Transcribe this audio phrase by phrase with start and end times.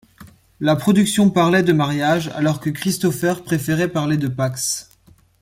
[0.59, 4.87] La production parlait de mariage alors que Christopher préférait parler de Pacs.